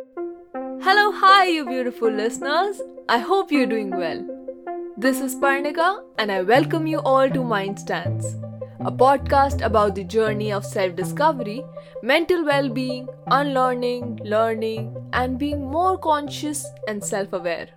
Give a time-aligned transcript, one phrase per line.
[0.00, 2.80] Hello, hi, you beautiful listeners.
[3.08, 4.24] I hope you're doing well.
[4.96, 8.34] This is Parnika, and I welcome you all to Mind Stands,
[8.80, 11.62] a podcast about the journey of self discovery,
[12.02, 17.68] mental well being, unlearning, learning, and being more conscious and self aware.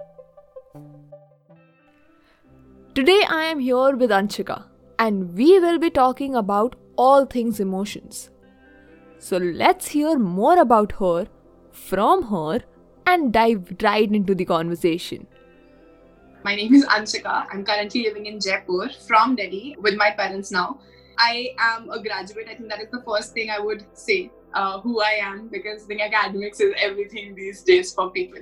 [2.96, 4.64] Today, I am here with Anshika,
[4.98, 8.30] and we will be talking about all things emotions.
[9.20, 11.28] So, let's hear more about her,
[11.74, 12.62] from her,
[13.06, 15.28] and dive right into the conversation.
[16.44, 17.48] My name is Anshika.
[17.52, 20.80] I'm currently living in Jaipur from Delhi with my parents now.
[21.18, 22.48] I am a graduate.
[22.50, 25.86] I think that is the first thing I would say uh, who I am because
[25.86, 28.40] think academics is everything these days for people.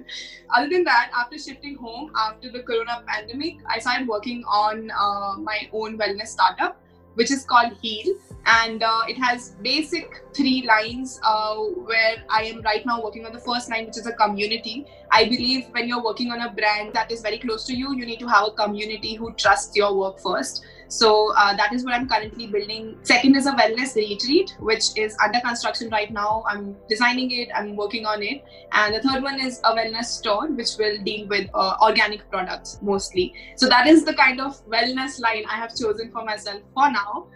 [0.55, 5.37] Other than that, after shifting home after the corona pandemic, I started working on uh,
[5.37, 6.80] my own wellness startup
[7.15, 8.15] which is called Heal.
[8.45, 13.33] And uh, it has basic three lines uh, where I am right now working on
[13.33, 14.87] the first line, which is a community.
[15.11, 18.05] I believe when you're working on a brand that is very close to you, you
[18.05, 20.65] need to have a community who trusts your work first.
[20.91, 22.97] So uh, that is what I'm currently building.
[23.03, 26.43] Second is a wellness retreat, which is under construction right now.
[26.45, 28.43] I'm designing it, I'm working on it.
[28.73, 32.79] And the third one is a wellness store, which will deal with uh, organic products
[32.81, 33.33] mostly.
[33.55, 37.27] So that is the kind of wellness line I have chosen for myself for now.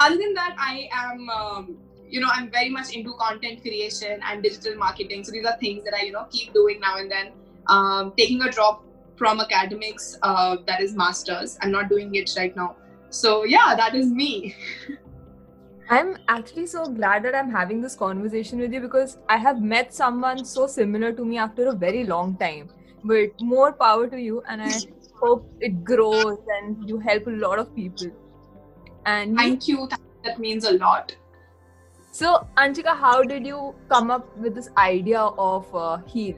[0.00, 1.30] Other than that, I am.
[1.30, 1.78] Um,
[2.10, 5.24] you know, I'm very much into content creation and digital marketing.
[5.24, 7.32] So these are things that I, you know, keep doing now and then.
[7.66, 8.82] Um, taking a drop
[9.16, 11.58] from academics, uh, that is masters.
[11.60, 12.76] I'm not doing it right now
[13.10, 14.54] so yeah that is me.
[15.90, 19.94] I'm actually so glad that i'm having this conversation with you because i have met
[19.94, 22.68] someone so similar to me after a very long time
[23.04, 24.72] but more power to you and i
[25.20, 28.10] hope it grows and you help a lot of people.
[29.06, 29.88] And thank you.
[30.24, 31.14] That means a lot.
[32.10, 36.36] So anshika how did you come up with this idea of uh, heal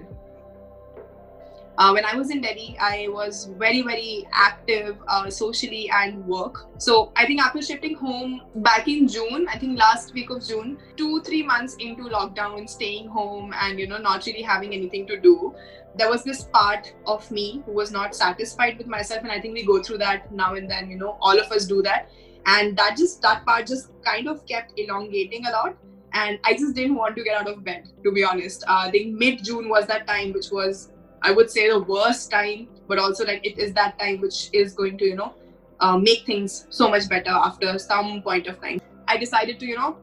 [1.81, 6.67] uh, when I was in Delhi, I was very, very active uh, socially and work.
[6.77, 10.77] So I think after shifting home back in June, I think last week of June,
[10.99, 15.19] two, three months into lockdown, staying home and, you know, not really having anything to
[15.19, 15.55] do,
[15.97, 19.23] there was this part of me who was not satisfied with myself.
[19.23, 21.65] And I think we go through that now and then, you know, all of us
[21.65, 22.11] do that.
[22.45, 25.79] And that just, that part just kind of kept elongating a lot
[26.13, 28.65] and I just didn't want to get out of bed, to be honest.
[28.65, 30.91] Uh, I think mid June was that time, which was
[31.23, 34.73] I would say the worst time, but also like it is that time which is
[34.73, 35.35] going to, you know,
[35.81, 38.81] uh, make things so much better after some point of time.
[39.09, 39.97] I decided to, you know,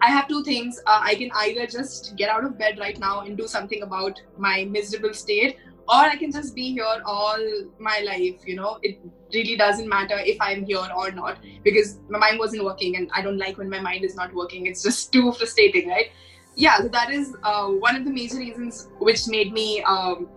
[0.00, 0.80] I have two things.
[0.86, 4.20] Uh, I can either just get out of bed right now and do something about
[4.38, 5.56] my miserable state,
[5.88, 7.38] or I can just be here all
[7.78, 8.46] my life.
[8.46, 8.98] You know, it
[9.34, 13.20] really doesn't matter if I'm here or not because my mind wasn't working, and I
[13.20, 14.66] don't like when my mind is not working.
[14.66, 16.10] It's just too frustrating, right?
[16.56, 20.28] Yeah, so that is uh, one of the major reasons which made me um,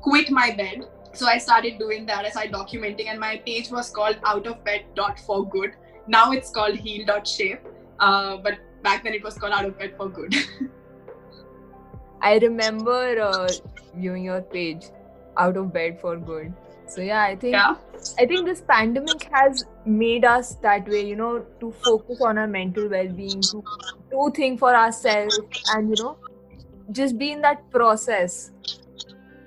[0.00, 0.88] quit my bed.
[1.12, 2.24] So I started doing that.
[2.24, 4.84] I started documenting, and my page was called Out of Bed
[5.26, 5.72] for good.
[6.06, 7.60] Now it's called Heal Shape.
[7.98, 10.34] Uh, but back then it was called Out of Bed for Good.
[12.22, 13.48] I remember uh,
[13.94, 14.86] viewing your page,
[15.36, 16.54] Out of Bed for Good.
[16.90, 17.76] So yeah, I think yeah.
[18.18, 22.48] I think this pandemic has made us that way, you know, to focus on our
[22.48, 23.62] mental well-being, to
[24.10, 25.38] do things for ourselves,
[25.74, 26.16] and you know,
[26.90, 28.50] just be in that process.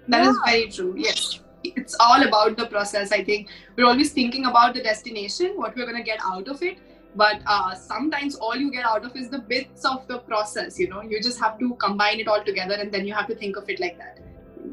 [0.07, 0.29] That yeah.
[0.29, 0.93] is very true.
[0.97, 3.11] Yes, it's all about the process.
[3.11, 6.77] I think we're always thinking about the destination, what we're gonna get out of it,
[7.13, 10.79] but uh, sometimes all you get out of is the bits of the process.
[10.79, 13.35] You know, you just have to combine it all together, and then you have to
[13.35, 14.19] think of it like that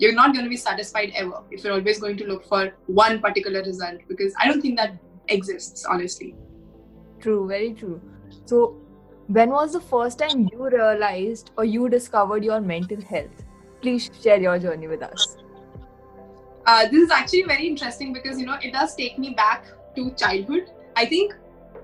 [0.00, 3.20] you're not going to be satisfied ever if you're always going to look for one
[3.20, 4.94] particular result because I don't think that
[5.28, 6.34] exists, honestly.
[7.20, 8.00] True, very true.
[8.46, 8.80] So,
[9.26, 13.44] when was the first time you realized or you discovered your mental health?
[13.82, 15.36] Please share your journey with us.
[16.66, 20.10] Uh, this is actually very interesting because you know it does take me back to
[20.12, 20.70] childhood.
[20.96, 21.34] I think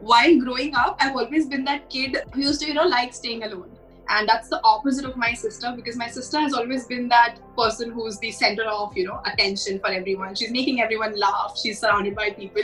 [0.00, 3.43] while growing up, I've always been that kid who used to you know like staying
[3.43, 3.75] alone
[4.09, 7.91] and that's the opposite of my sister because my sister has always been that person
[7.91, 10.34] who's the center of you know attention for everyone.
[10.34, 11.59] She's making everyone laugh.
[11.60, 12.63] She's surrounded by people.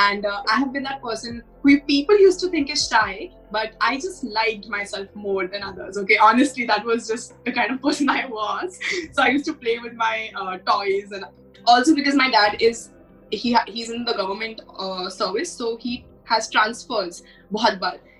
[0.00, 3.72] And uh, i have been that person who people used to think is shy but
[3.80, 6.18] i just liked myself more than others okay?
[6.18, 8.78] Honestly that was just the kind of person i was.
[9.12, 11.24] So i used to play with my uh, toys and
[11.66, 12.90] also because my dad is
[13.30, 17.22] he he's in the government uh, service so he has transfers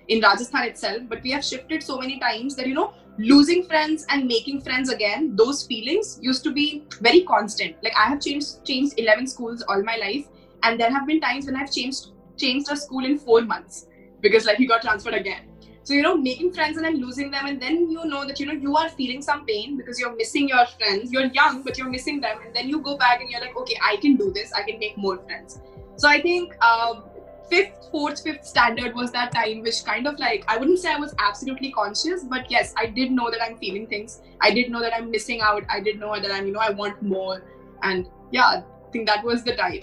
[0.09, 4.05] in Rajasthan itself, but we have shifted so many times that you know losing friends
[4.09, 8.63] and making friends again those feelings used to be very constant like i have changed
[8.69, 10.29] changed 11 schools all my life
[10.63, 13.87] and there have been times when i've changed changed a school in 4 months
[14.21, 15.49] because like he got transferred again
[15.89, 18.45] So, you know, making friends and then losing them, and then you know that, you
[18.47, 21.13] know, you are feeling some pain because you're missing your friends.
[21.15, 22.43] You're young, but you're missing them.
[22.45, 24.53] And then you go back and you're like, okay, I can do this.
[24.59, 25.57] I can make more friends.
[25.95, 27.01] So, I think um,
[27.49, 30.97] fifth, fourth, fifth standard was that time which kind of like, I wouldn't say I
[30.97, 34.21] was absolutely conscious, but yes, I did know that I'm feeling things.
[34.41, 35.63] I did know that I'm missing out.
[35.69, 37.43] I did know that I'm, you know, I want more.
[37.83, 39.81] And yeah, I think that was the time.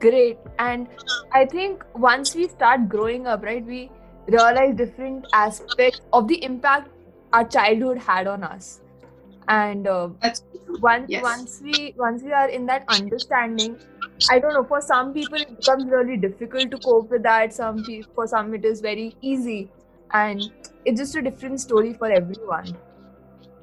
[0.00, 0.38] Great.
[0.58, 0.88] And
[1.32, 3.90] I think once we start growing up, right, we
[4.26, 6.90] realize different aspects of the impact
[7.32, 8.80] our childhood had on us.
[9.48, 10.10] And uh,
[10.80, 11.22] once yes.
[11.22, 13.78] once we once we are in that understanding,
[14.30, 14.64] I don't know.
[14.64, 17.52] For some people, it becomes really difficult to cope with that.
[17.52, 19.70] Some people, for some, it is very easy,
[20.12, 20.42] and
[20.84, 22.76] it's just a different story for everyone.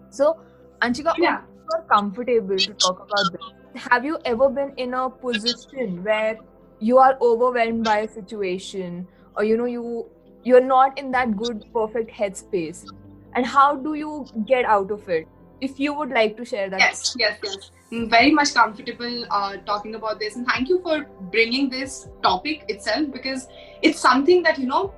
[0.09, 0.39] So,
[0.81, 1.41] Anshika, yeah.
[1.71, 6.37] you're comfortable to talk about this have you ever been in a position where
[6.79, 10.05] you are overwhelmed by a situation or you know you
[10.43, 12.85] you're not in that good perfect headspace
[13.33, 15.27] and how do you get out of it
[15.61, 19.57] if you would like to share that yes yes yes I'm very much comfortable uh,
[19.65, 23.47] talking about this and thank you for bringing this topic itself because
[23.81, 24.93] it's something that you know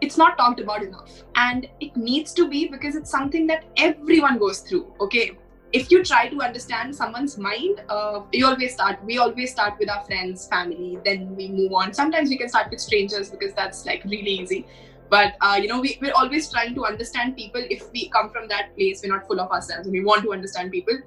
[0.00, 4.38] it's not talked about enough and it needs to be because it's something that everyone
[4.38, 5.36] goes through okay
[5.72, 9.04] if you try to understand someone's mind, uh, we always start.
[9.04, 11.92] We always start with our friends, family, then we move on.
[11.92, 14.66] Sometimes we can start with strangers because that's like really easy.
[15.08, 17.62] But uh, you know, we, we're always trying to understand people.
[17.70, 19.86] If we come from that place, we're not full of ourselves.
[19.86, 20.98] And we want to understand people.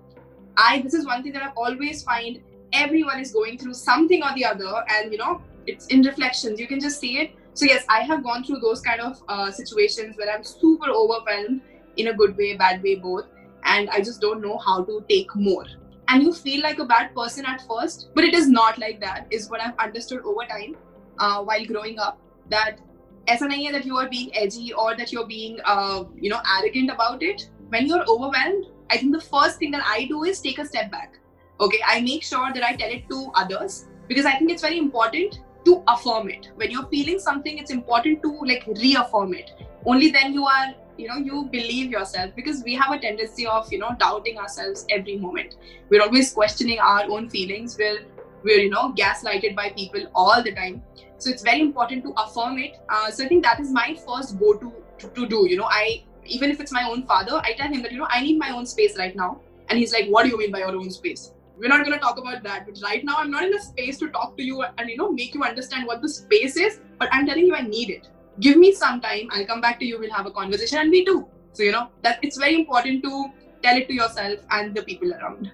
[0.57, 2.41] I this is one thing that I always find.
[2.71, 6.59] Everyone is going through something or the other, and you know, it's in reflections.
[6.59, 7.31] You can just see it.
[7.53, 11.61] So yes, I have gone through those kind of uh, situations where I'm super overwhelmed
[11.97, 13.25] in a good way, bad way, both
[13.63, 15.65] and I just don't know how to take more.
[16.07, 19.27] And you feel like a bad person at first, but it is not like that,
[19.29, 20.75] is what I've understood over time
[21.19, 22.19] uh, while growing up.
[22.49, 22.79] That
[23.29, 26.41] as an idea that you are being edgy or that you're being, uh, you know,
[26.57, 27.49] arrogant about it.
[27.69, 30.91] When you're overwhelmed, I think the first thing that I do is take a step
[30.91, 31.19] back.
[31.59, 34.77] Okay, I make sure that I tell it to others because I think it's very
[34.77, 36.49] important to affirm it.
[36.55, 39.51] When you're feeling something, it's important to like reaffirm it.
[39.85, 43.71] Only then you are you know you believe yourself because we have a tendency of
[43.71, 45.55] you know doubting ourselves every moment
[45.89, 48.01] we're always questioning our own feelings we're
[48.43, 50.81] we're you know gaslighted by people all the time.
[51.17, 52.77] So it's very important to affirm it.
[52.89, 55.67] Uh, so i think that is my first go to, to to do you know.
[55.79, 58.37] I even if it's my own father i tell him that you know i need
[58.37, 59.41] my own space right now.
[59.69, 61.31] And he's like what do you mean by your own space?
[61.57, 63.97] We're not going to talk about that but right now i'm not in a space
[63.99, 67.09] to talk to you and you know make you understand what the space is but
[67.11, 68.07] i'm telling you i need it.
[68.39, 69.27] Give me some time.
[69.31, 69.99] I'll come back to you.
[69.99, 71.27] We'll have a conversation and we do.
[71.51, 73.25] So you know that it's very important to
[73.61, 75.51] tell it to yourself and the people around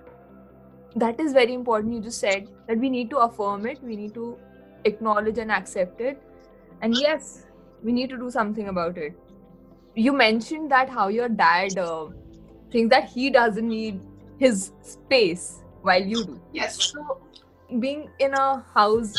[0.96, 1.94] that is very important.
[1.94, 4.38] You just said that we need to affirm it we need to
[4.86, 6.22] acknowledge and accept it.
[6.82, 7.46] And yes
[7.84, 9.14] we need to do something about it.
[9.96, 12.08] You mentioned that how your dad uh,
[12.72, 14.02] thinks that he doesn't need
[14.38, 16.42] his space while you do.
[16.52, 16.92] Yes.
[16.92, 17.22] So
[17.80, 19.12] being in a house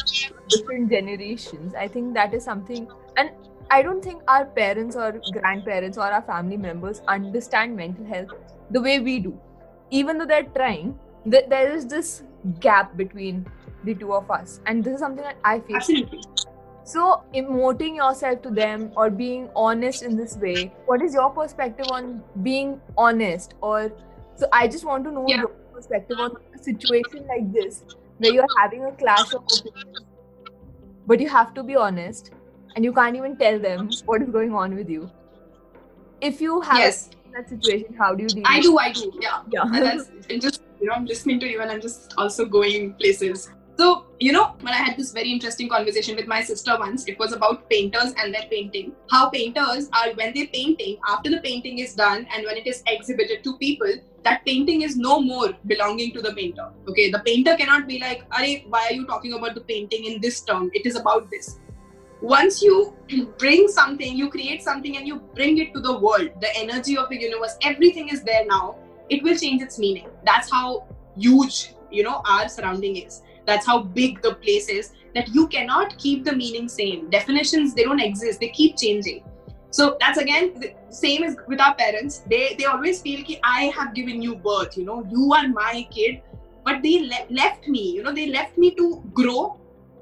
[0.49, 2.87] different generations i think that is something
[3.17, 3.31] and
[3.69, 8.31] I don't think our parents or grandparents or our family members understand mental health
[8.70, 9.37] the way we do.
[9.90, 10.96] Even though they're trying,
[11.31, 12.23] th- there is this
[12.61, 13.46] gap between
[13.84, 14.61] the two of us.
[14.67, 15.76] And this is something that I feel.
[15.76, 16.23] Absolutely.
[16.84, 21.87] So, emoting yourself to them or being honest in this way, what is your perspective
[21.90, 23.55] on being honest?
[23.61, 23.90] Or
[24.37, 25.38] so I just want to know yeah.
[25.38, 27.83] your perspective on a situation like this
[28.18, 30.04] where you're having a clash of opinions,
[31.06, 32.30] but you have to be honest
[32.76, 35.11] and you can't even tell them what is going on with you.
[36.21, 37.11] If you have yes.
[37.37, 38.45] That situation, how do you deal?
[38.47, 39.43] I do, I do, yeah.
[39.50, 39.62] Yeah.
[39.64, 42.95] and that's and just you know, I'm listening to you and I'm just also going
[42.95, 43.50] places.
[43.78, 47.19] So, you know, when I had this very interesting conversation with my sister once, it
[47.19, 48.93] was about painters and their painting.
[49.11, 52.83] How painters are, when they're painting, after the painting is done and when it is
[52.87, 56.71] exhibited to people, that painting is no more belonging to the painter.
[56.88, 60.40] Okay, the painter cannot be like, why are you talking about the painting in this
[60.40, 60.71] term?
[60.73, 61.59] It is about this
[62.20, 62.94] once you
[63.38, 67.08] bring something, you create something and you bring it to the world, the energy of
[67.08, 68.76] the universe, everything is there now,
[69.08, 70.08] it will change its meaning.
[70.25, 73.23] That's how huge, you know, our surrounding is.
[73.46, 77.08] That's how big the place is that you cannot keep the meaning same.
[77.11, 79.23] Definitions, they don't exist, they keep changing.
[79.70, 80.54] So that's again
[80.88, 82.23] same as with our parents.
[82.30, 85.87] They they always feel like I have given you birth, you know, you are my
[85.90, 86.23] kid.
[86.64, 89.61] But they le- left me, you know, they left me to grow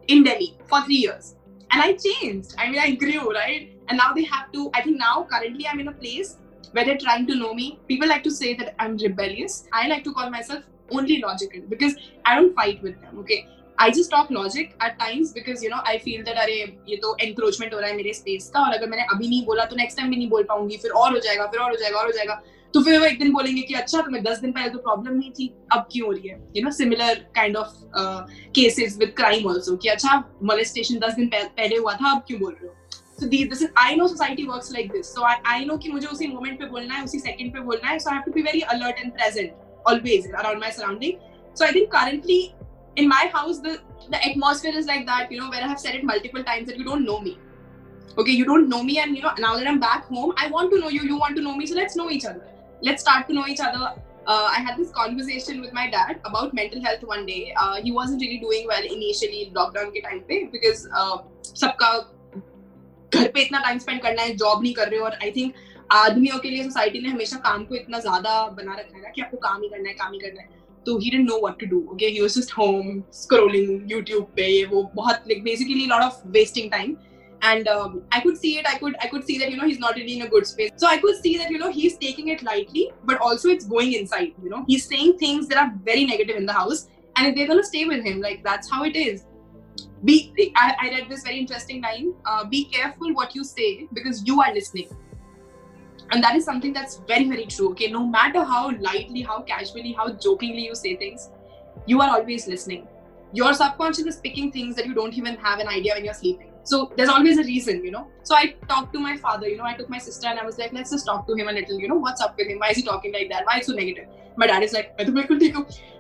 [0.09, 1.35] in Delhi for three years
[1.74, 2.56] and I changed.
[2.58, 3.72] I mean, I grew, right?
[3.88, 4.70] And now they have to.
[4.74, 6.38] I think now currently I'm in a place
[6.72, 7.80] where they're trying to know me.
[7.88, 9.64] People like to say that I'm rebellious.
[9.74, 13.20] I like to call myself only logical because I don't fight with them.
[13.20, 13.46] Okay,
[13.82, 16.56] I just talk logic eight times because you know I feel that अरे
[16.90, 19.66] ये तो encroachment हो रहा है मेरे space का और अगर मैंने अभी नहीं बोला
[19.66, 22.00] तो नेक्स्ट टाइम भी नहीं बोल पाऊंगी फिर और हो जाएगा फिर और हो जाएगा
[22.00, 22.42] और हो जाएगा
[22.75, 25.17] तो फिर वो एक दिन बोलेंगे कि अच्छा तो तुम्हें दस दिन पहले तो प्रॉब्लम
[25.17, 26.39] नहीं थी, अब क्यों हो रही है?
[26.57, 27.75] You know similar kind of
[28.55, 30.17] cases with crime also कि अच्छा
[30.51, 32.75] मोलेस्टेशन दस दिन पहले हुआ था, अब क्यों बोल रहे हो?
[33.21, 36.27] So the this I know society work like this so I know कि मुझे उसी
[36.35, 38.61] मोमेंट पे बोलना है, उसी सेकंड पे बोलना है so I have to be very
[38.77, 39.53] alert and present
[39.89, 42.41] always around my surrounding so I think currently
[42.99, 43.79] in my house the
[44.13, 46.81] the atmosphere is like that, you know, where i have said it multiple times that
[46.81, 47.31] you don't know me.
[48.23, 50.75] Okay, you don't know me and, you know, now that i'm back home, i want
[50.75, 52.51] to know you you want to know me, so let's know each other.
[52.85, 53.93] Let's start to know each other.
[54.27, 57.55] Uh, I had this conversation with my dad about mental health one day.
[57.57, 61.17] Uh, he wasn't really doing well initially lockdown के time पे because uh,
[61.55, 61.93] सबका
[63.13, 65.55] घर पे इतना time spend करना है job नहीं कर रहे हो और आई थिंक
[65.93, 69.37] आदमियों के लिए सोसाइटी ने हमेशा काम को इतना ज़्यादा बना रखा है कि आपको
[69.45, 71.79] काम ही करना है काम ही करना है तो he didn't know what to do
[71.93, 76.21] okay he was just home scrolling YouTube पे ये वो बहुत like basically lot of
[76.39, 76.97] wasting time
[77.51, 79.79] and um, i could see it i could i could see that you know he's
[79.85, 80.71] not really in a good space.
[80.77, 83.93] So i could see that you know he's taking it lightly but also it's going
[83.93, 84.65] inside you know.
[84.67, 87.85] He's saying things that are very negative in the house and they're going to stay
[87.85, 89.25] with him like that's how it is.
[90.05, 94.27] Be I, I read this very interesting line uh, be careful what you say because
[94.27, 94.89] you are listening.
[96.11, 97.91] And that is something that's very very true okay?
[97.91, 101.31] No matter how lightly how casually how jokingly you say things
[101.87, 102.89] you are always listening.
[103.33, 106.54] Your subconscious is picking things that you don't even have an idea when you're sleeping
[106.64, 108.08] so there's always a reason, you know.
[108.24, 110.58] So I talked to my father, you know, I took my sister and I was
[110.60, 112.60] like, let's just talk to him a little, you know, what's up with him?
[112.60, 113.46] Why is he talking like that?
[113.46, 114.08] Why is so negative?
[114.38, 114.94] My dad is like,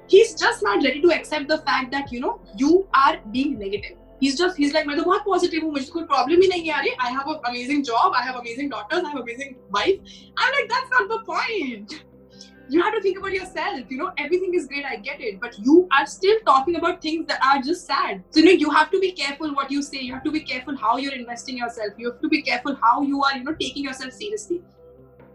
[0.07, 3.97] he's just not ready to accept the fact that, you know, you are being negative.
[4.19, 6.97] He's just, he's like, मैं तो बहुत positive हूँ मुझे कोई problem ही नहीं है
[6.99, 9.99] I have an amazing job, I have amazing daughters, I have amazing wife.
[10.37, 12.03] I'm like, that's not the point
[12.68, 13.90] you have to think about yourself.
[13.90, 17.26] You know, everything is great, I get it, but you are still talking about things
[17.26, 18.22] that are just sad.
[18.30, 20.00] So, you know, you have to be careful what you say.
[20.00, 21.92] You have to be careful how you're investing yourself.
[21.98, 24.62] You have to be careful how you are, you know, taking yourself seriously.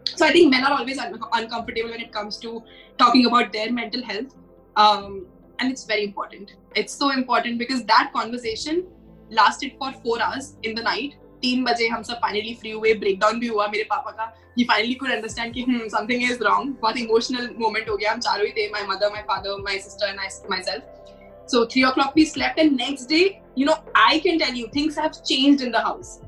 [0.04, 2.62] So, I think men are always un- uncomfortable when it comes to
[2.98, 4.34] talking about their mental health.
[4.76, 5.26] Um,
[5.60, 6.54] and it's very important.
[6.74, 8.86] It's so important because that conversation
[9.30, 13.38] lasted for four hours in the night तीन बजे हम सब finally free हुए breakdown
[13.40, 14.24] भी हुआ मेरे पापा का।
[14.58, 18.46] ही फाइनली कुड अंडरस्टैंड कि समथिंग इज़ रॉन्ग बहुत इमोशनल मोमेंट हो गया। हम चारों
[18.46, 20.20] ही थे my mother my father my sister and
[20.62, 23.22] myself so three o'clock we slept and next day
[23.58, 26.18] you know I can tell you things have changed in the house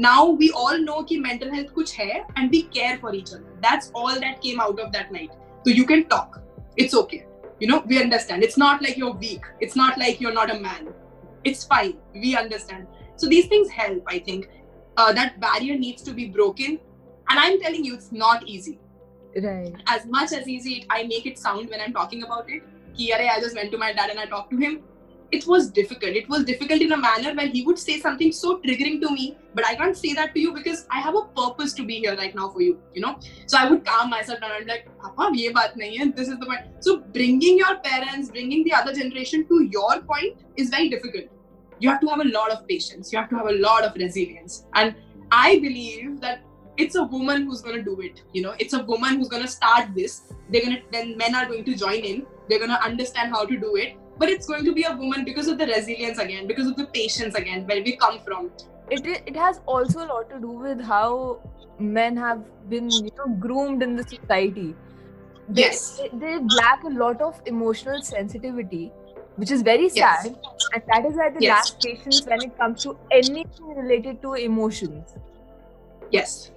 [0.00, 3.60] now we all know कि mental health कुछ है and we care for each other
[3.68, 6.40] that's all that came out of that night so, you can talk.
[6.76, 7.24] It's okay.
[7.60, 8.42] You know, we understand.
[8.42, 9.48] It's not like you're weak.
[9.60, 10.88] It's not like you're not a man.
[11.44, 11.94] It's fine.
[12.14, 12.86] We understand.
[13.16, 14.48] So, these things help, i think.
[14.98, 16.78] Uh, that barrier needs to be broken.
[17.30, 18.78] And i'm telling you it's not easy.
[19.42, 19.74] Right.
[19.86, 22.62] As much as easy i make it sound when i'm talking about it
[23.32, 24.80] i just went to my dad and i talked to him.
[25.30, 26.16] It was difficult.
[26.18, 29.36] It was difficult in a manner where he would say something so triggering to me
[29.54, 32.16] but i can't say that to you because i have a purpose to be here
[32.16, 33.18] right now for you you know?
[33.46, 34.52] So i would calm myself down.
[34.56, 36.10] And be like Papa, ye baat nahi hai.
[36.20, 36.84] this is the point.
[36.88, 41.37] So bringing your parents bringing the other generation to your point is very difficult
[41.80, 43.12] you have to have a lot of patience.
[43.12, 44.64] You have to have a lot of resilience.
[44.74, 44.94] And
[45.30, 46.40] i believe that
[46.82, 48.54] it's a woman who's going to do it you know?
[48.58, 50.32] It's a woman who's going to start this.
[50.50, 52.26] They're going to then men are going to join in.
[52.48, 53.96] They're going to understand how to do it.
[54.18, 56.86] But it's going to be a woman because of the resilience again because of the
[56.86, 58.50] patience again where we come from.
[58.90, 61.40] It it has also a lot to do with how
[61.78, 64.74] men have been you know groomed in the society.
[65.52, 65.98] Yes.
[65.98, 68.92] they, they lack a lot of emotional sensitivity
[69.38, 70.24] which is very sad.
[70.24, 70.68] Yes.
[70.74, 71.72] And that is why the yes.
[71.72, 75.14] lack patience when it comes to anything related to emotions.
[76.10, 76.50] Yes.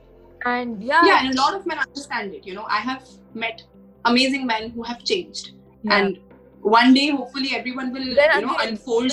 [0.46, 1.06] And yeah.
[1.06, 2.46] Yeah, and a lot of men understand it.
[2.46, 3.64] You know, I have met
[4.06, 5.52] amazing men who have changed.
[5.84, 5.98] Yeah.
[5.98, 6.20] And
[6.62, 9.12] one day, hopefully, everyone will, then you know, unfold.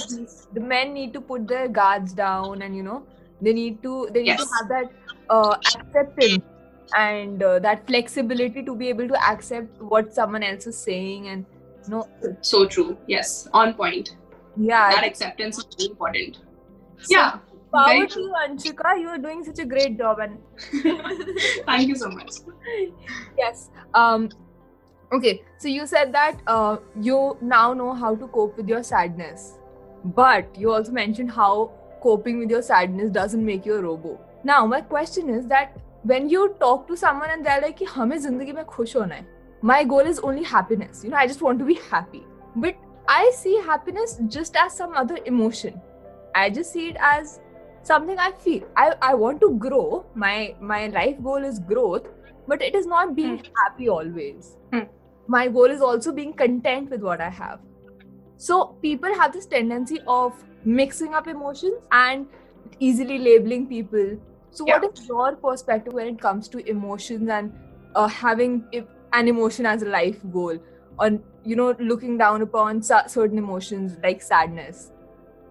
[0.54, 3.06] The men need to put their guards down and, you know,
[3.40, 4.44] they need to they need yes.
[4.44, 4.92] to have that
[5.30, 6.42] uh, acceptance
[6.96, 11.44] and uh, that flexibility to be able to accept what someone else is saying and
[11.87, 12.07] no
[12.41, 14.15] so true yes on point
[14.57, 16.37] yeah that acceptance is very important
[16.99, 17.39] so, yeah
[17.73, 20.37] power to you anshika you are doing such a great job and
[21.65, 22.33] thank you so much
[23.37, 24.29] yes um
[25.11, 29.53] okay so you said that uh, you now know how to cope with your sadness
[30.19, 34.65] but you also mentioned how coping with your sadness doesn't make you a robo now
[34.65, 38.65] my question is that when you talk to someone and they're like हमें जिंदगी में
[38.65, 39.25] खुश होना है
[39.62, 41.02] my goal is only happiness.
[41.04, 42.24] You know i just want to be happy.
[42.56, 42.76] But
[43.08, 45.80] i see happiness just as some other emotion.
[46.34, 47.40] I just see it as
[47.82, 48.62] something i feel.
[48.76, 50.04] I, I want to grow.
[50.14, 52.08] My my life goal is growth
[52.46, 53.52] but it is not being hmm.
[53.62, 54.56] happy always.
[54.72, 54.86] Hmm.
[55.32, 57.60] my goal is also being content with what i have.
[58.36, 62.26] So people have this tendency of mixing up emotions and
[62.78, 64.16] easily labeling people.
[64.50, 64.78] So yeah.
[64.78, 67.52] what is your perspective when it comes to emotions and
[67.94, 68.64] uh, having
[69.12, 70.58] an emotion as a life goal
[70.98, 71.10] or
[71.44, 74.90] you know looking down upon certain emotions like sadness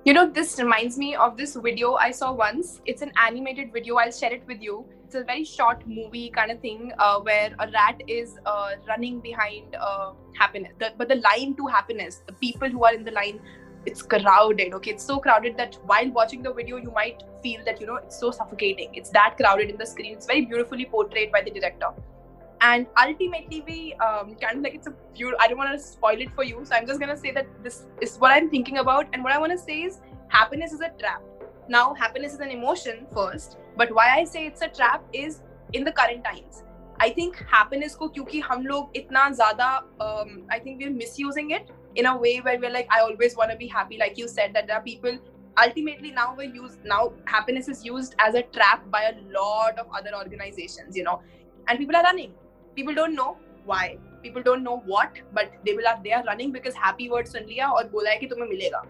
[0.08, 2.80] you know, this reminds me of this video I saw once.
[2.86, 3.98] It's an animated video.
[3.98, 4.86] I'll share it with you.
[5.04, 9.20] It's a very short movie kind of thing uh, where a rat is uh, running
[9.20, 10.72] behind uh, happiness.
[10.80, 13.42] The, but the line to happiness, the people who are in the line,
[13.86, 14.74] it's crowded.
[14.76, 17.96] Okay, it's so crowded that while watching the video, you might feel that you know
[17.96, 18.96] it's so suffocating.
[18.96, 20.14] It's that crowded in the screen.
[20.14, 21.90] It's very beautifully portrayed by the director
[22.62, 26.20] and ultimately we um, kind of like it's a pure i don't want to spoil
[26.20, 28.80] it for you so i'm just going to say that this is what i'm thinking
[28.80, 30.00] about and what i want to say is
[30.30, 31.22] happiness is a trap.
[31.70, 35.42] Now happiness is an emotion first but why i say it's a trap is
[35.74, 36.64] in the current times.
[37.00, 38.64] I think happiness ko kyunki hum
[39.00, 43.02] itna zyada um, i think we're misusing it in a way where we're like i
[43.02, 45.20] always want to be happy like you said that there are people
[45.64, 49.88] ultimately now we're used now happiness is used as a trap by a lot of
[49.94, 51.22] other organizations you know?
[51.68, 52.34] And people are running
[52.78, 53.32] people don't know
[53.66, 53.86] why
[54.24, 57.50] people don't know what but they will are they are running because happy word sun
[57.52, 58.84] liya aur bola hai ki tumhe milega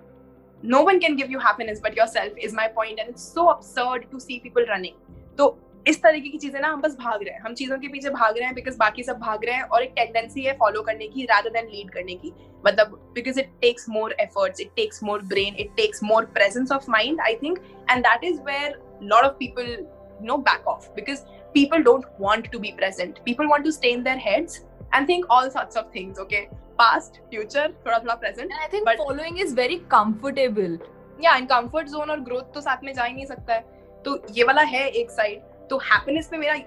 [0.64, 4.12] no one can give you happiness but yourself is my point and it's so absurd
[4.12, 5.00] to see people running
[5.40, 8.10] तो इस तरीके की चीज़ें ना हम बस भाग रहे हैं हम चीज़ों के पीछे
[8.10, 11.08] भाग रहे हैं बिकॉज़ बाकी सब भाग रहे हैं और एक टेंडेंसी है फॉलो करने
[11.08, 12.32] की रादर देन लीड करने की
[12.66, 16.90] मतलब because it takes more efforts it takes more brain it takes more presence of
[16.92, 17.60] mind I think
[17.92, 19.76] and that is where lot of people
[20.24, 21.22] no back off because
[21.57, 23.25] people don't want to be present.
[23.25, 26.19] People want to stay in their heads and think all sorts of things.
[26.19, 26.49] Okay,
[26.79, 28.51] past, future, thoda thoda present.
[28.51, 30.79] And I think but, following is very comfortable.
[31.21, 33.65] Yeah, in comfort zone और growth तो साथ में जा ही नहीं सकता है.
[34.05, 35.43] तो ये वाला है एक side.
[35.71, 36.61] तो happiness में मेरा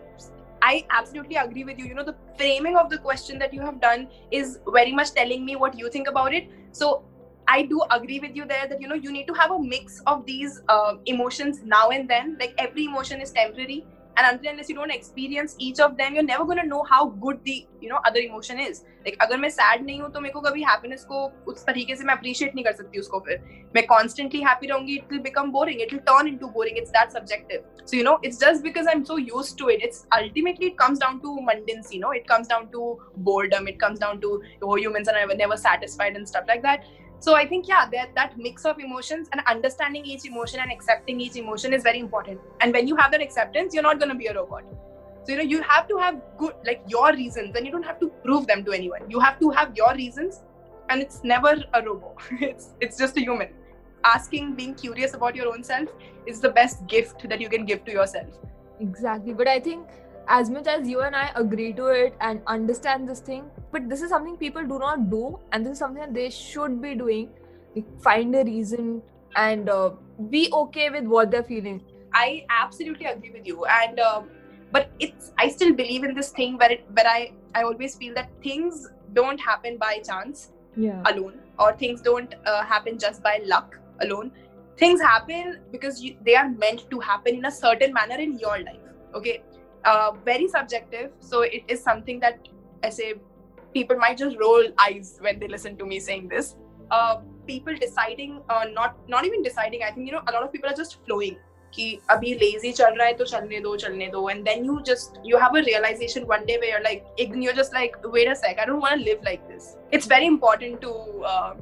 [0.62, 1.86] I absolutely agree with you.
[1.86, 5.46] You know, the framing of the question that you have done is very much telling
[5.46, 6.48] me what you think about it.
[6.72, 7.04] So
[7.48, 10.02] I do agree with you there that you know you need to have a mix
[10.08, 12.38] of these uh, emotions now and then.
[12.40, 13.86] Like every emotion is temporary
[14.20, 17.06] and until unless you don't experience each of them you're never going to know how
[17.08, 20.34] good the you know other emotion is like अगर मैं sad नहीं हूँ तो मेरे
[20.34, 23.40] को कभी happiness को उस तरीके से मैं appreciate नहीं कर सकती उसको फिर
[23.76, 27.16] मैं constantly happy रहूंगी it will become boring it will turn into boring it's that
[27.18, 30.78] subjective so you know it's just because I'm so used to it it's ultimately it
[30.84, 32.86] comes down to mundancy you know it comes down to
[33.30, 36.86] boredom it comes down to oh humans are never, never satisfied and stuff like that
[37.25, 41.21] so i think yeah that that mix of emotions and understanding each emotion and accepting
[41.21, 42.41] each emotion is very important.
[42.61, 44.65] And when you have that acceptance you're not going to be a robot.
[45.25, 48.01] So you know you have to have good like your reasons and you don't have
[48.01, 49.11] to prove them to anyone.
[49.11, 50.41] You have to have your reasons
[50.89, 52.17] and it's never a robot.
[52.41, 53.49] It's it's just a human.
[54.05, 55.89] Asking being curious about your own self
[56.27, 58.29] is the best gift that you can give to yourself.
[58.81, 59.35] Exactly.
[59.35, 59.87] But i think
[60.29, 64.03] as much as you and I agree to it and understand this thing, but this
[64.03, 67.31] is something people do not do, and this is something that they should be doing.
[67.75, 69.03] Like, find a reason
[69.37, 69.91] and uh,
[70.29, 71.83] be okay with what they're feeling.
[72.13, 74.23] I absolutely agree with you, and uh,
[74.73, 78.15] but it's I still believe in this thing where it where I I always feel
[78.15, 81.03] that things don't happen by chance yeah.
[81.07, 84.33] alone, or things don't uh, happen just by luck alone.
[84.77, 88.59] Things happen because you, they are meant to happen in a certain manner in your
[88.59, 88.81] life.
[89.15, 89.43] Okay,
[89.86, 91.12] uh, very subjective.
[91.20, 92.48] So it is something that
[92.84, 93.16] I say
[93.74, 96.56] people might just roll eyes when they listen to me saying this.
[96.92, 99.84] Uh, people deciding, uh, not not even deciding.
[99.84, 101.38] I think you know a lot of people are just flowing.
[101.76, 105.18] कि अभी lazy चल रहा है तो चलने दो चलने दो and then you just
[105.30, 107.08] you have a realization one day where you're like
[107.46, 110.30] you're just like wait a sec I don't want to live like this it's very
[110.34, 110.92] important to
[111.32, 111.54] uh,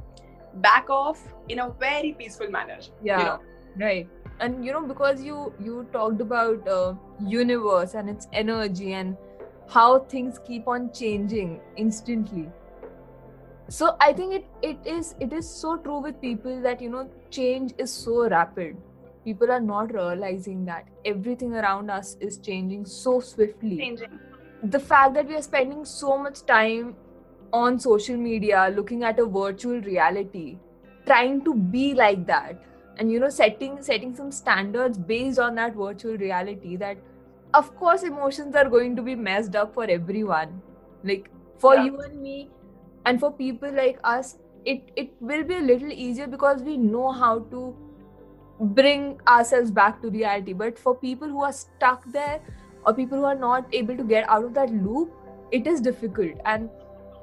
[0.65, 3.39] back off in a very peaceful manner yeah you know?
[3.85, 4.07] right
[4.39, 9.16] and you know because you you talked about uh, universe and its energy and
[9.68, 12.50] how things keep on changing instantly.
[13.68, 17.08] So i think it it is it is so true with people that you know
[17.30, 18.76] change is so rapid.
[19.24, 23.76] People are not realizing that everything around us is changing so swiftly.
[23.76, 24.18] Changing.
[24.62, 26.94] the fact that we are spending so much time
[27.52, 30.58] on social media looking at a virtual reality
[31.06, 32.64] trying to be like that
[32.98, 36.98] and you know setting setting some standards based on that virtual reality that
[37.54, 40.60] of course emotions are going to be messed up for everyone
[41.04, 41.84] like for yeah.
[41.84, 42.50] you and me
[43.06, 47.12] and for people like us it it will be a little easier because we know
[47.12, 47.74] how to
[48.78, 52.40] bring ourselves back to reality but for people who are stuck there
[52.84, 55.12] or people who are not able to get out of that loop
[55.52, 56.68] it is difficult and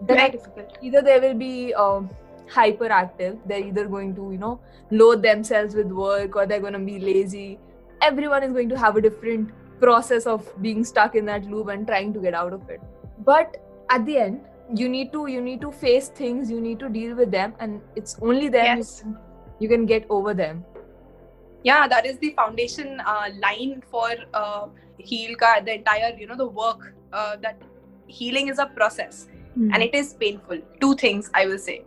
[0.01, 0.77] then difficult.
[0.81, 2.09] either there will be um,
[2.53, 3.37] hyperactive.
[3.47, 4.59] They're either going to you know
[4.91, 7.59] load themselves with work or they're going to be lazy.
[8.01, 11.87] Everyone is going to have a different process of being stuck in that loop and
[11.87, 12.81] trying to get out of it.
[13.25, 13.57] But
[13.89, 14.41] at the end
[14.73, 17.81] you need to you need to face things you need to deal with them and
[17.95, 19.03] it's only then Yes.
[19.05, 19.17] you, can,
[19.59, 20.63] you can get over them.
[21.63, 26.35] Yeah that is the foundation uh, line for uh, heal ka the entire you know
[26.35, 27.61] the work uh, that
[28.07, 29.27] healing is a process.
[29.55, 30.57] And it is painful.
[30.81, 31.85] Two things i will say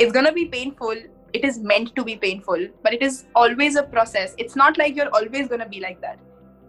[0.00, 0.94] it's going to be painful.
[1.32, 4.34] It is meant to be painful but it is always a process.
[4.38, 6.18] It's not like you're always going to be like that.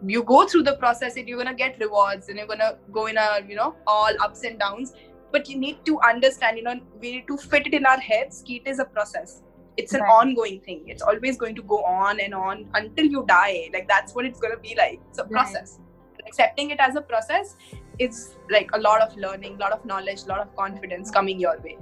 [0.06, 2.78] You go through the process and you're going to get rewards and you're going to
[2.92, 4.94] go in a you know all ups and downs.
[5.32, 8.44] But you need to understand you know we need to fit it in our heads.
[8.48, 9.42] It is a process.
[9.78, 10.10] It's an Right.
[10.10, 10.84] ongoing thing.
[10.88, 13.70] It's always going to go on and on until you die.
[13.74, 15.00] Like that's what it's going to be like.
[15.10, 15.32] It's a Right.
[15.32, 15.80] process.
[16.28, 17.56] Accepting it as a process
[17.98, 21.40] is like a lot of learning a lot of knowledge a lot of confidence coming
[21.40, 21.78] your way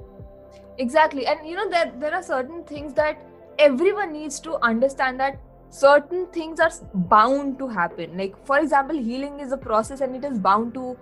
[0.79, 1.25] exactly.
[1.27, 3.21] And you know there there are certain things that
[3.67, 5.39] everyone needs to understand that
[5.69, 6.71] certain things are
[7.13, 8.17] bound to happen.
[8.17, 10.97] Like for example healing is a process and it is bound to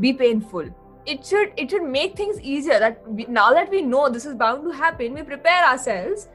[0.00, 0.68] be painful.
[1.06, 4.34] It should it should make things easier that we, now that we know this is
[4.34, 6.28] bound to happen we prepare ourselves.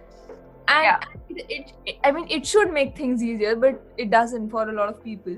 [0.67, 0.99] And Yeah.
[1.30, 4.89] it, it, i mean it should make things easier but it doesn't for a lot
[4.89, 5.38] of people.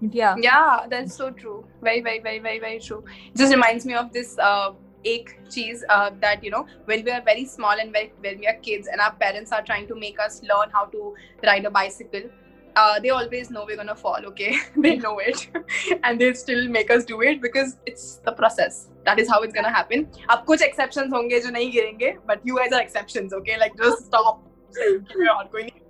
[0.00, 0.36] Yeah.
[0.38, 1.58] Yeah that's so true.
[1.82, 3.04] Very very very very very true.
[3.34, 4.72] It just reminds me of this uh
[5.04, 8.56] ek cheez uh, that you know when we are very small and when we are
[8.68, 12.22] kids and our parents are trying to make us learn how to ride a bicycle
[12.76, 15.48] uh, they always know we're gonna fall okay they know it
[16.04, 19.54] and they still make us do it because it's the process that is how it's
[19.54, 23.58] gonna happen Up, kuch exceptions honge jo nahi girenge but you guys are exceptions okay
[23.66, 24.42] like just stop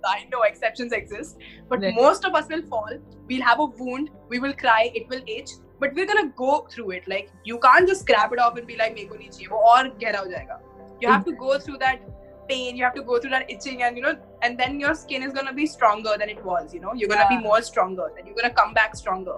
[0.05, 1.37] I know exceptions exist,
[1.69, 1.93] but right.
[1.95, 2.97] most of us will fall.
[3.27, 4.11] We'll have a wound.
[4.29, 4.91] We will cry.
[4.93, 5.51] It will itch
[5.82, 8.76] but we're gonna go through it like you can't just scrap it off and be
[8.80, 10.58] like मेरे को नहीं चाहिए वो और गहरा हो जाएगा
[11.02, 12.02] you have to go through that
[12.50, 14.14] pain you have to go through that itching and you know
[14.46, 17.28] and then your skin is gonna be stronger than it was you know you're gonna
[17.30, 17.46] be Yeah.
[17.48, 19.36] more stronger and you're gonna come back stronger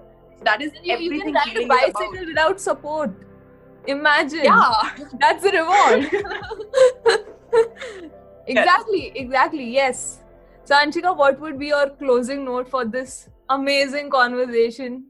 [0.48, 2.32] that is you, you everything can ride a healing is bicycle about.
[2.32, 3.10] without support
[3.96, 4.90] imagine yeah
[5.26, 6.10] that's a reward
[8.46, 10.02] exactly exactly yes
[10.64, 13.16] so anshika what would be your closing note for this
[13.50, 15.02] amazing conversation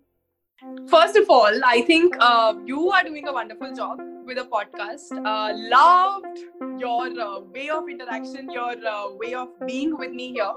[0.89, 5.12] First of all, I think uh, you are doing a wonderful job with a podcast.
[5.12, 6.39] Uh, loved
[6.82, 10.52] your uh, way of interaction, your uh, way of being with me here.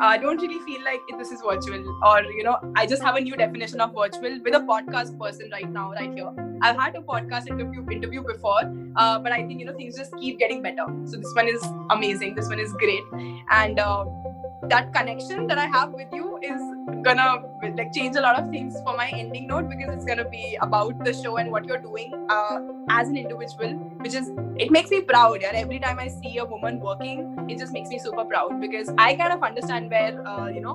[0.00, 3.20] I don't really feel like this is virtual, or you know, I just have a
[3.20, 6.32] new definition of virtual with a podcast person right now, right here.
[6.60, 8.62] I've had a podcast interview interview before,
[8.96, 10.86] uh, but I think you know things just keep getting better.
[11.04, 12.34] So this one is amazing.
[12.34, 13.04] This one is great,
[13.50, 14.04] and uh,
[14.62, 16.60] that connection that I have with you is
[17.02, 17.36] gonna
[17.76, 20.98] like change a lot of things for my ending note because it's gonna be about
[21.04, 22.58] the show and what you're doing uh,
[22.90, 25.42] as an individual, which is it makes me proud.
[25.42, 28.90] And every time I see a woman working, it just makes me super proud because
[28.98, 30.74] I kind of understand where uh, you know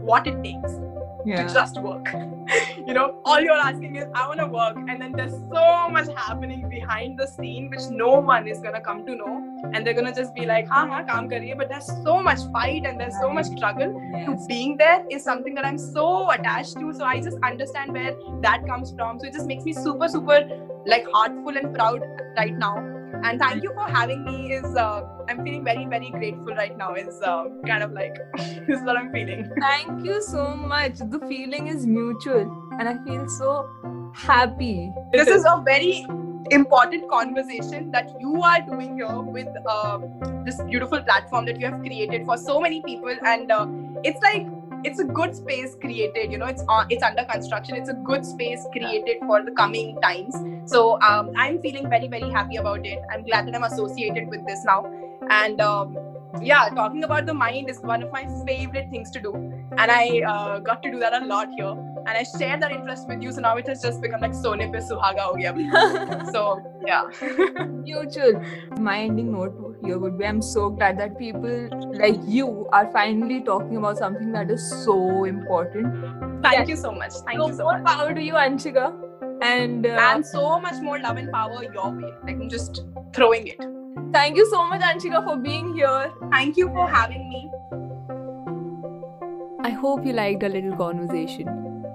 [0.00, 0.78] what it takes
[1.24, 2.06] to just work.
[2.86, 6.08] you know, all you're asking is, I want to work, and then there's so much
[6.16, 9.34] happening behind the scene which no one is gonna come to know,
[9.72, 12.84] and they're gonna just be like, "Ha ha, kaam kariye," but there's so much fight
[12.84, 13.92] and there's so much struggle.
[14.26, 18.16] To being there is something that I'm so attached to, so I just understand where
[18.48, 19.20] that comes from.
[19.20, 20.40] So it just makes me super, super
[20.86, 22.02] like heartful and proud
[22.36, 22.91] right now.
[23.22, 24.52] And thank you for having me.
[24.52, 26.94] Is uh, I'm feeling very, very grateful right now.
[26.94, 29.50] Is uh, kind of like this is what I'm feeling.
[29.60, 33.50] thank you so much the feeling is mutual and i feel so
[34.14, 36.06] happy this is a very
[36.50, 39.98] important conversation that you are doing here with uh,
[40.44, 43.66] this beautiful platform that you have created for so many people and uh,
[44.04, 44.46] it's like
[44.84, 47.76] it's a good space created you know it's on it's under construction.
[47.76, 50.36] It's a good space created for the coming times.
[50.66, 52.98] So um, i'm feeling very very happy about it.
[53.10, 54.80] I'm glad that i'm associated with this now.
[55.30, 55.96] And um,
[56.40, 59.34] yeah talking about the mind is one of my favorite things to do.
[59.78, 61.74] And i uh, got to do that a lot here.
[62.06, 63.32] And I shared that interest with you.
[63.32, 66.22] So now it has just become like Sone pe suhaga ho gaya.
[66.32, 67.04] So yeah,
[67.84, 68.42] mutual
[68.80, 71.68] my ending note here would be i'm so glad that people
[72.02, 75.96] like you are finally talking about something that is so important
[76.42, 76.64] thank Yeah.
[76.74, 77.12] you so much.
[77.26, 77.86] Thank so you so more much.
[77.96, 78.86] power to you anshika
[79.50, 82.10] and uh, And so much more love and power your way.
[82.24, 82.82] Like I'm just
[83.18, 83.60] throwing it.
[84.16, 87.42] thank you so much anshika for being here Thank you for having me.
[89.68, 91.48] I hope you liked our little conversation.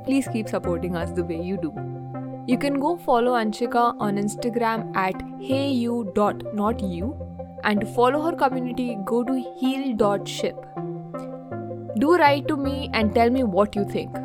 [0.06, 1.72] Please keep supporting us the way you do.
[2.48, 5.16] You can go follow Anshika on Instagram at
[5.48, 7.10] heyu.notyou
[7.68, 10.56] and to follow her community, go to heal.ship.
[12.00, 14.16] Do write to me and tell me what you think.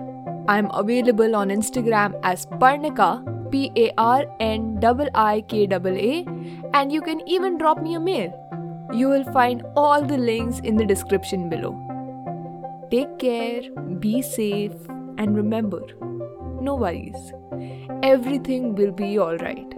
[0.49, 3.11] I'm available on Instagram as Parnika,
[3.51, 4.81] P A R N
[5.15, 6.27] I K A,
[6.75, 8.33] and you can even drop me a mail.
[8.93, 11.75] You will find all the links in the description below.
[12.91, 13.63] Take care,
[13.99, 14.73] be safe,
[15.19, 15.81] and remember
[16.63, 17.33] no worries.
[18.03, 19.75] Everything will be alright.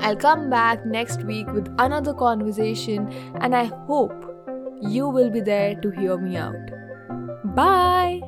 [0.00, 3.08] I'll come back next week with another conversation,
[3.40, 4.12] and I hope
[4.80, 6.70] you will be there to hear me out.
[7.54, 8.22] Bye!